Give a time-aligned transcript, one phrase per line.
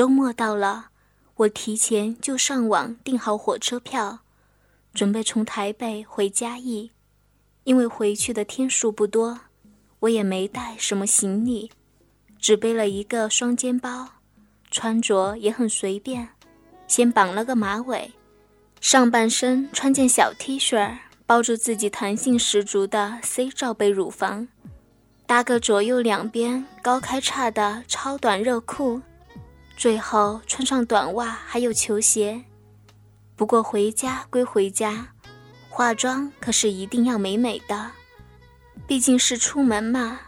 [0.00, 0.86] 周末到了，
[1.36, 4.20] 我提前就上网订好火车票，
[4.94, 6.90] 准备从台北回嘉义。
[7.64, 9.38] 因为回去的天数不多，
[9.98, 11.70] 我也没带什么行李，
[12.38, 14.08] 只背了一个双肩包，
[14.70, 16.30] 穿着也很随便，
[16.88, 18.10] 先绑了个马尾，
[18.80, 20.96] 上半身穿件小 T 恤，
[21.26, 24.48] 包住自己弹性十足的 C 罩杯乳房，
[25.26, 29.02] 搭个左右两边高开叉的超短热裤。
[29.80, 32.44] 最后穿上短袜，还有球鞋。
[33.34, 35.14] 不过回家归回家，
[35.70, 37.92] 化妆可是一定要美美的，
[38.86, 40.20] 毕竟是出门嘛。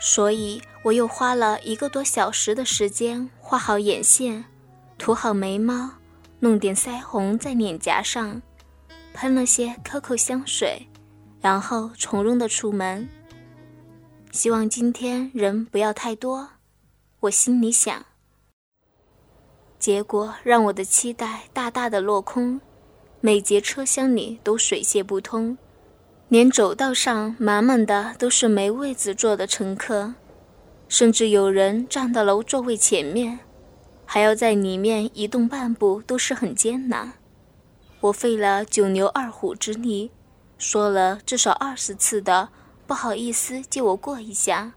[0.00, 4.46] 所以我又花了一个多小时的时间画好眼线，
[4.96, 5.90] 涂好眉毛，
[6.40, 8.40] 弄点腮红在脸颊上，
[9.12, 10.88] 喷了些 COCO 香水，
[11.42, 13.06] 然后从容的出门。
[14.32, 16.48] 希望今天人不要太多，
[17.20, 18.02] 我心里想。
[19.84, 22.58] 结果让我的期待大大的落空，
[23.20, 25.58] 每节车厢里都水泄不通，
[26.28, 30.14] 连走道上满满的都是没位子坐的乘客，
[30.88, 33.40] 甚至有人站到了座位前面，
[34.06, 37.12] 还要在里面移动半步都是很艰难。
[38.00, 40.10] 我费了九牛二虎之力，
[40.56, 42.48] 说了至少二十次的
[42.88, 44.72] “不好意思，借我过一下”，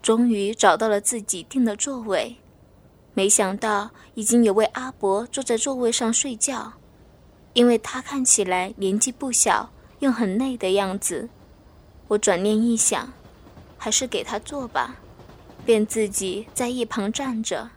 [0.00, 2.38] 终于找到了自己订的座位。
[3.18, 6.74] 没想到已经有位阿伯坐在座位上睡觉，
[7.52, 11.28] 因为他看起来年纪不小，又很累的样子。
[12.06, 13.12] 我转念一想，
[13.76, 14.98] 还是给他坐吧，
[15.66, 17.70] 便自己在一旁站着。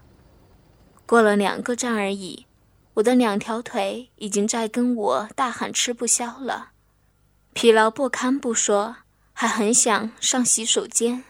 [1.08, 2.46] 过了两个站而已，
[2.94, 6.70] 我的两条腿已经在跟我大喊吃不消了，
[7.54, 8.98] 疲劳不堪不说，
[9.34, 11.24] 还很想上洗手间。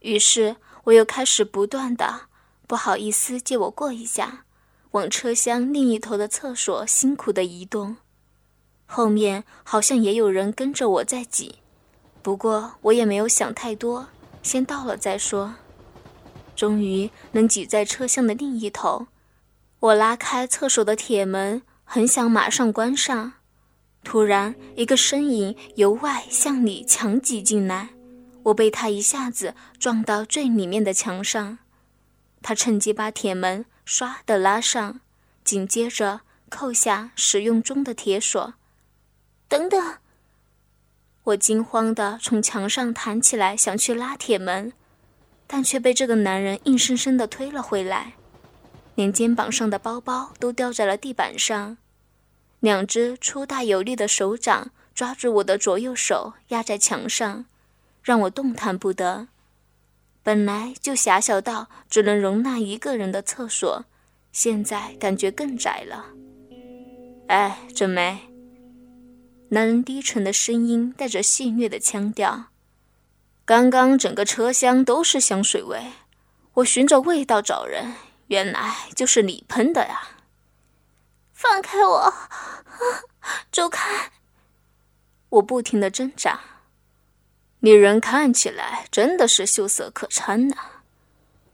[0.00, 2.22] 于是我又开始不断的。
[2.66, 4.44] 不好意思，借我过一下，
[4.90, 7.96] 往车厢另一头的厕所辛苦的移动。
[8.86, 11.56] 后面好像也有人跟着我在挤，
[12.22, 14.08] 不过我也没有想太多，
[14.42, 15.54] 先到了再说。
[16.54, 19.06] 终于能挤在车厢的另一头，
[19.78, 23.34] 我拉开厕所的铁门，很想马上关上。
[24.02, 27.90] 突然，一个身影由外向里强挤进来，
[28.44, 31.58] 我被他一下子撞到最里面的墙上。
[32.42, 35.00] 他趁机把铁门唰的拉上，
[35.44, 38.54] 紧接着扣下使用中的铁锁。
[39.48, 39.96] 等等！
[41.24, 44.72] 我惊慌的从墙上弹起来，想去拉铁门，
[45.46, 48.14] 但却被这个男人硬生生的推了回来，
[48.94, 51.78] 连肩膀上的包包都掉在了地板上。
[52.60, 57.44] 两只粗大有力的手掌抓住我的左右手，压在墙上，
[58.02, 59.28] 让我动弹不得。
[60.26, 63.84] 本来就狭小到只能容纳一个人的厕所，
[64.32, 66.06] 现在感觉更窄了。
[67.28, 68.18] 哎，准梅。
[69.50, 72.46] 男人低沉的声音带着戏谑的腔调。
[73.44, 75.92] 刚刚整个车厢都是香水味，
[76.54, 77.94] 我循着味道找人，
[78.26, 80.08] 原来就是你喷的呀！
[81.32, 82.12] 放开我，
[83.52, 84.10] 走开！
[85.28, 86.40] 我不停的挣扎。
[87.60, 90.56] 女人看起来真的是秀色可餐呐，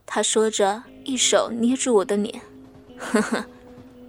[0.04, 2.42] 他说着，一手捏住我的脸，
[2.98, 3.46] 呵呵，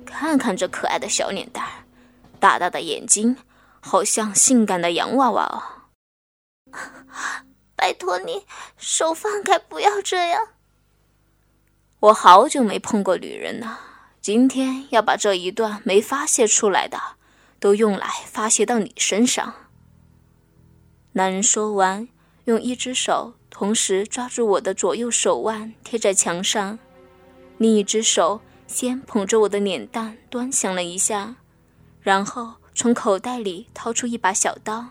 [0.05, 1.85] 看看这可爱的小脸蛋儿，
[2.39, 3.37] 大大的眼睛，
[3.79, 6.77] 好像性感的洋娃娃哦。
[7.75, 8.45] 拜托你，
[8.77, 10.47] 手放开，不要这样。
[11.99, 13.79] 我好久没碰过女人了，
[14.19, 16.99] 今天要把这一段没发泄出来的，
[17.59, 19.53] 都用来发泄到你身上。
[21.15, 22.07] 男人说完，
[22.45, 26.79] 用一只手同时抓住我的左右手腕，贴在墙上；
[27.59, 31.35] 另一只手先捧着我的脸蛋，端详了一下，
[32.01, 34.87] 然后从口袋里掏出一把小刀，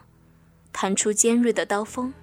[0.72, 2.15] 弹出尖锐的刀锋，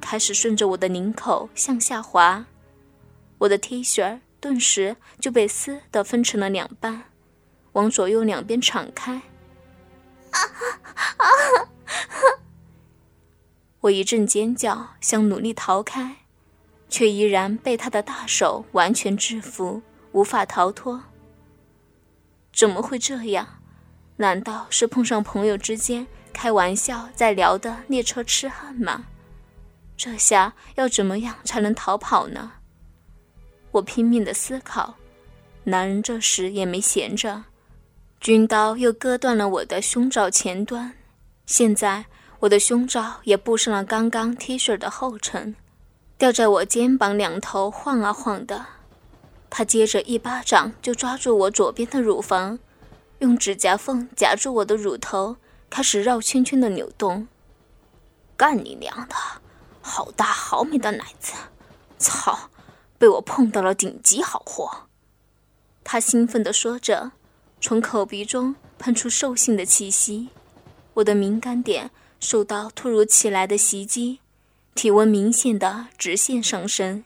[0.00, 2.46] 开始顺着我的领口向下滑。
[3.36, 7.04] 我的 T 恤顿时就被撕得分成了两半，
[7.72, 9.20] 往左右两边敞开。
[10.30, 10.40] 啊
[11.18, 11.28] 啊！
[13.84, 16.16] 我一阵尖叫，想努力逃开，
[16.88, 19.82] 却依然被他的大手完全制服，
[20.12, 21.02] 无法逃脱。
[22.50, 23.46] 怎么会这样？
[24.16, 29.04] 难道是碰上朋友之间开玩笑在聊的列车痴汉吗？
[29.98, 32.52] 这下要怎么样才能逃跑呢？
[33.70, 34.94] 我拼命的思考。
[35.64, 37.44] 男人这时也没闲着，
[38.18, 40.94] 军刀又割断了我的胸罩前端，
[41.44, 42.06] 现在。
[42.44, 45.54] 我的胸罩也布上了刚刚 T 恤的后层，
[46.18, 48.66] 吊在我肩膀两头晃啊晃的。
[49.48, 52.58] 他接着一巴掌就抓住我左边的乳房，
[53.20, 55.36] 用指甲缝夹住我的乳头，
[55.70, 57.26] 开始绕圈圈的扭动。
[58.36, 59.14] 干你娘的！
[59.80, 61.32] 好大好美的奶子！
[61.98, 62.50] 操，
[62.98, 64.88] 被我碰到了顶级好货！
[65.82, 67.12] 他兴奋地说着，
[67.58, 70.28] 从口鼻中喷出兽性的气息。
[70.94, 71.90] 我的敏感点
[72.24, 74.18] 受到突如其来的袭击，
[74.74, 77.04] 体温明显的直线上升，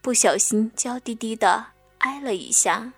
[0.00, 1.66] 不小心娇滴滴的
[1.98, 2.92] 挨了一下。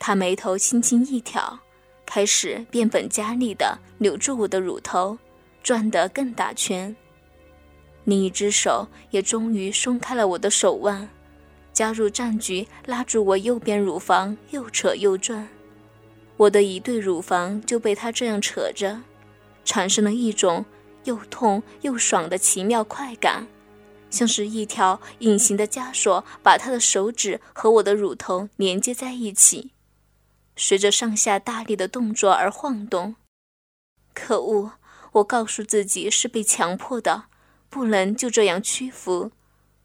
[0.00, 1.60] 他眉头轻轻一挑，
[2.04, 5.16] 开始变本加厉的扭住我的乳头，
[5.62, 6.94] 转得更大圈。
[8.02, 11.08] 另一只手也终于松开了我的手腕，
[11.72, 15.48] 加入战局，拉住我右边乳房，又扯又转。
[16.36, 19.00] 我的一对乳房就被他这样扯着，
[19.64, 20.64] 产生了一种
[21.04, 23.46] 又痛又爽的奇妙快感，
[24.10, 29.72] 像是一条隐形的枷锁，把他的手指和我的乳头连接在一起，
[30.56, 33.16] 随着上下大力的动作而晃动。
[34.12, 34.72] 可恶！
[35.12, 37.24] 我告诉自己是被强迫的。
[37.70, 39.32] 不能就这样屈服，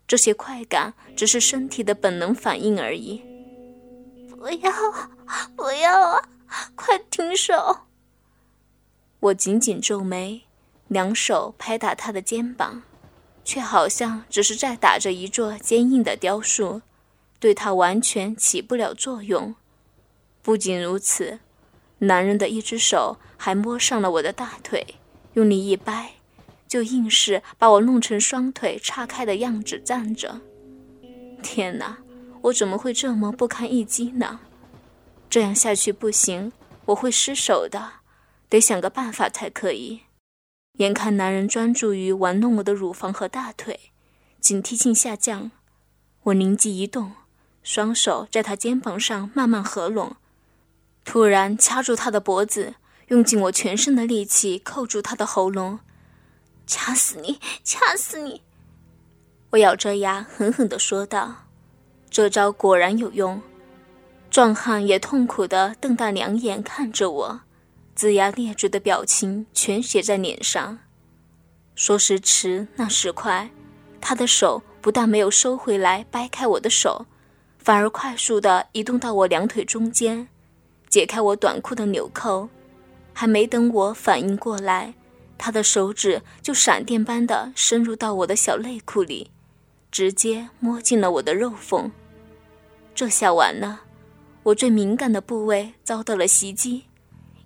[0.08, 3.24] 这些快感只是身体的本能反应而已。
[4.30, 4.72] 不要，
[5.56, 6.30] 不要啊！
[6.76, 7.88] 快停手！
[9.20, 10.44] 我紧紧皱眉，
[10.88, 12.84] 两手拍打他的肩膀，
[13.44, 16.82] 却好像只是在打着一座坚硬的雕塑，
[17.40, 19.56] 对他完全起不了作用。
[20.42, 21.40] 不仅如此，
[22.00, 24.96] 男人的一只手还摸上了我的大腿，
[25.34, 26.14] 用力一掰。
[26.68, 30.40] 就硬是把我弄成双腿岔开的样子站着。
[31.42, 31.98] 天哪，
[32.44, 34.40] 我怎么会这么不堪一击呢？
[35.28, 36.52] 这样下去不行，
[36.86, 37.99] 我会失手的，
[38.50, 40.02] 得想个办法才可以。
[40.74, 43.92] 眼看男人专注于玩弄我的乳房和大腿，
[44.40, 45.52] 警惕性下降，
[46.24, 47.14] 我灵机一动，
[47.62, 50.16] 双手在他肩膀上慢慢合拢，
[51.06, 52.76] 突然掐住他的脖子，
[53.10, 55.80] 用尽我全身的力气扣住他的喉咙。
[56.66, 57.40] 掐死你！
[57.64, 58.42] 掐死你！
[59.50, 61.48] 我咬着牙狠狠地说道。
[62.12, 63.42] 这招果然有用，
[64.30, 67.42] 壮汉也痛苦地瞪大两眼看着我，
[68.00, 70.80] 龇牙咧嘴的表情全写在脸上。
[71.76, 73.50] 说时迟，那时快，
[74.00, 77.06] 他的手不但没有收回来掰开我的手，
[77.58, 80.30] 反而快速地移动到我两腿中间，
[80.88, 82.48] 解开我短裤的纽扣。
[83.12, 84.94] 还没等我反应过来。
[85.38, 89.30] 他的手指就闪电般的深入到我的小内裤里，
[89.92, 91.92] 直接摸进了我的肉缝。
[92.96, 93.82] 这下完了，
[94.44, 96.86] 我最敏感的部位遭到了袭击，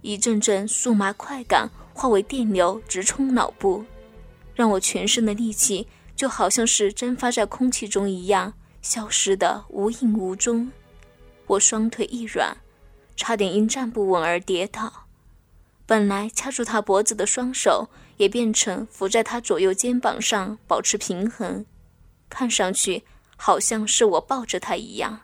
[0.04, 3.84] 一阵阵酥麻快感化为电流直冲脑部，
[4.54, 10.72] 让我全身的力气就好像是蒸发在空气中一样，消失的无影无踪。
[11.48, 12.58] 我双腿一软，
[13.16, 15.08] 差点因站不稳而跌倒。
[15.86, 21.66] 本来掐住他脖子的双手，也变成扶在他左右肩膀上保持平衡，
[22.30, 23.04] 看上去
[23.36, 25.22] 好像是我抱着他一样。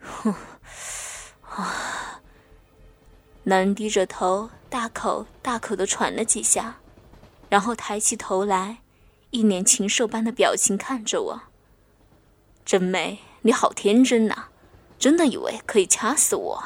[0.00, 0.34] 呼，
[1.50, 1.87] 啊！
[3.48, 6.80] 男人低着头，大口大口的喘了几下，
[7.48, 8.82] 然后抬起头来，
[9.30, 11.40] 一脸禽兽般的表情看着我。
[12.62, 14.48] 真美，你好天真呐，
[14.98, 16.62] 真的以为可以掐死我？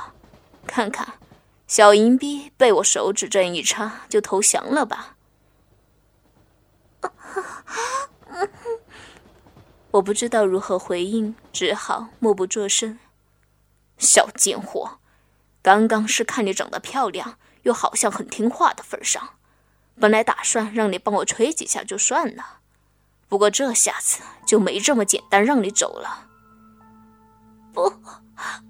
[0.67, 1.21] 看看。
[1.69, 5.17] 小银币被我手指这样一插就投降了吧？
[9.93, 12.99] 我不知道如何回应，只好默不作声。
[13.99, 14.99] 小贱货，
[15.63, 19.37] 刚刚是看你长得漂亮，又好像很听话的份上，
[20.01, 22.59] 本来打算让你帮我吹几下就算了，
[23.29, 26.27] 不过这下子就没这么简单让你走了。
[27.73, 27.91] 不，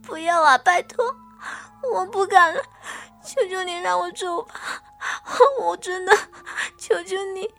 [0.02, 0.58] 不要啊！
[0.58, 1.04] 拜托。
[1.92, 2.62] 我不敢了，
[3.24, 4.54] 求求你让我走吧！
[5.60, 6.16] 我真的，
[6.78, 7.50] 求求你。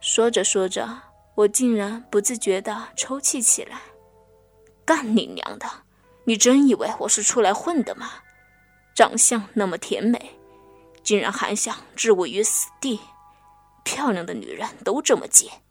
[0.00, 1.02] 说着说着，
[1.34, 3.78] 我竟然不自觉的抽泣起来。
[4.86, 5.68] 干你娘的！
[6.28, 8.10] 你真以为我是出来混的吗？
[8.94, 10.38] 长相那么甜美，
[11.02, 13.00] 竟然还想置我于死地！
[13.82, 15.62] 漂亮的女人都这么贱，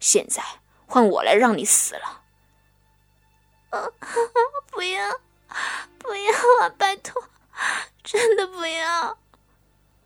[0.00, 0.42] 现在
[0.84, 2.22] 换我来让你死了！
[4.72, 5.20] 不要！
[5.98, 6.68] 不要啊！
[6.76, 7.22] 拜托，
[8.02, 9.16] 真的不要！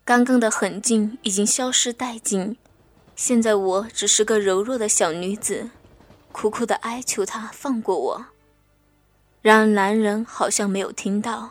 [0.05, 2.59] 刚刚的狠劲已经消失殆尽，
[3.17, 5.71] 现在我只是个柔弱的小女子，
[6.31, 8.27] 苦苦的哀求他放过我。
[9.45, 11.51] 然而男人好像没有听到，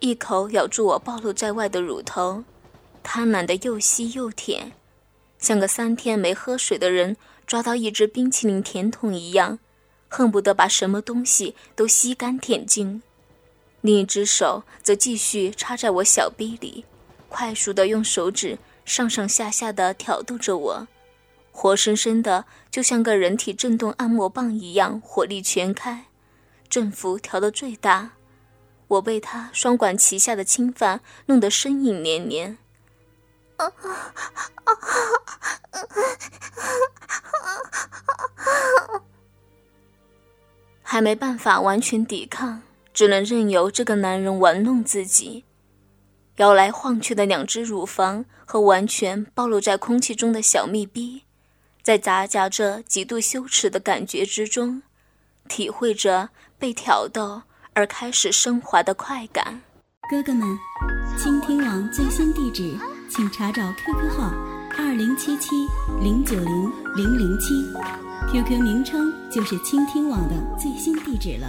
[0.00, 2.42] 一口咬住我暴露在外的乳头，
[3.04, 4.72] 贪婪的又吸又舔，
[5.38, 9.60] 像个三天没喝水的人抓到一只冰淇淋甜筒一样，
[10.08, 13.00] 恨不得把什么东西都吸干舔净，
[13.80, 16.84] 另一只手则继续插在我小臂里，
[17.28, 20.88] 快速的用手指上上下下的挑逗着我，
[21.52, 26.06] 活生生的就像个人体震动按摩棒一样，火力全开，
[26.70, 28.12] 振幅调到最大。
[28.86, 32.56] 我被他双管齐下的侵犯弄得呻吟连连。
[40.82, 42.62] 还没办法完全抵抗，
[42.92, 45.44] 只能任由这个男人玩弄自己。
[46.36, 51.22] 摇来晃去的两只乳房和完全暴露在空气中的小蜜逼，
[51.82, 54.82] 在杂夹着极度羞耻的感觉之中，
[55.50, 57.42] 体会着被挑逗
[57.74, 59.60] 而开始升华的快感。
[60.08, 60.56] 哥哥们，
[61.18, 62.78] 倾听网最新地址，
[63.10, 64.32] 请查找 QQ 号
[64.78, 65.66] 二零七七
[66.00, 67.54] 零九零零零七。
[68.32, 71.48] QQ 名称就是倾听网的最新地址了。